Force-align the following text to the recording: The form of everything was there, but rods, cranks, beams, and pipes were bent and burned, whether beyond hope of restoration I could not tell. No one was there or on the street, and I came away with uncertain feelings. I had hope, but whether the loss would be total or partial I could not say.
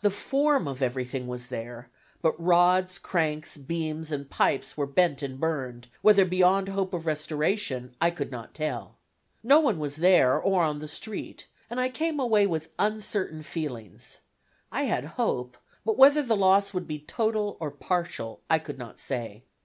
The 0.00 0.10
form 0.10 0.66
of 0.66 0.82
everything 0.82 1.28
was 1.28 1.46
there, 1.46 1.88
but 2.20 2.34
rods, 2.36 2.98
cranks, 2.98 3.56
beams, 3.56 4.10
and 4.10 4.28
pipes 4.28 4.76
were 4.76 4.88
bent 4.88 5.22
and 5.22 5.38
burned, 5.38 5.86
whether 6.02 6.24
beyond 6.24 6.68
hope 6.68 6.92
of 6.92 7.06
restoration 7.06 7.94
I 8.00 8.10
could 8.10 8.32
not 8.32 8.54
tell. 8.54 8.98
No 9.44 9.60
one 9.60 9.78
was 9.78 9.94
there 9.94 10.36
or 10.36 10.64
on 10.64 10.80
the 10.80 10.88
street, 10.88 11.46
and 11.70 11.78
I 11.78 11.90
came 11.90 12.18
away 12.18 12.44
with 12.44 12.74
uncertain 12.76 13.44
feelings. 13.44 14.18
I 14.72 14.82
had 14.86 15.04
hope, 15.14 15.56
but 15.84 15.96
whether 15.96 16.24
the 16.24 16.34
loss 16.36 16.74
would 16.74 16.88
be 16.88 16.98
total 16.98 17.56
or 17.60 17.70
partial 17.70 18.40
I 18.50 18.58
could 18.58 18.78
not 18.78 18.98
say. 18.98 19.44